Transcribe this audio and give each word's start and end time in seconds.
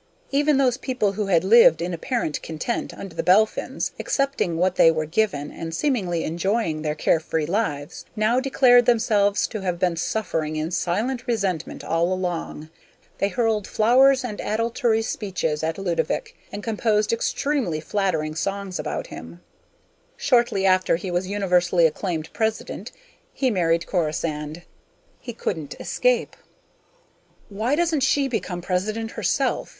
Even 0.31 0.57
those 0.57 0.77
people 0.77 1.11
who 1.11 1.27
had 1.27 1.43
lived 1.43 1.79
in 1.79 1.93
apparent 1.93 2.41
content 2.41 2.91
under 2.91 3.13
the 3.13 3.21
Belphins, 3.21 3.91
accepting 3.99 4.57
what 4.57 4.73
they 4.75 4.89
were 4.89 5.05
given 5.05 5.51
and 5.51 5.75
seemingly 5.75 6.23
enjoying 6.23 6.81
their 6.81 6.95
carefree 6.95 7.45
lives, 7.45 8.03
now 8.15 8.39
declared 8.39 8.87
themselves 8.87 9.45
to 9.45 9.61
have 9.61 9.77
been 9.77 9.95
suffering 9.95 10.55
in 10.55 10.71
silent 10.71 11.27
resentment 11.27 11.83
all 11.83 12.11
along. 12.11 12.71
They 13.19 13.29
hurled 13.29 13.67
flowers 13.67 14.23
and 14.23 14.41
adulatory 14.41 15.03
speeches 15.03 15.61
at 15.61 15.77
Ludovick 15.77 16.35
and 16.51 16.63
composed 16.63 17.13
extremely 17.13 17.79
flattering 17.79 18.33
songs 18.33 18.79
about 18.79 19.05
him. 19.13 19.39
Shortly 20.17 20.65
after 20.65 20.95
he 20.95 21.11
was 21.11 21.27
universally 21.27 21.85
acclaimed 21.85 22.33
President, 22.33 22.91
he 23.35 23.51
married 23.51 23.85
Corisande. 23.85 24.61
He 25.19 25.31
couldn't 25.33 25.75
escape. 25.79 26.35
"Why 27.49 27.75
doesn't 27.75 28.01
she 28.01 28.27
become 28.27 28.61
President 28.63 29.11
herself?" 29.11 29.69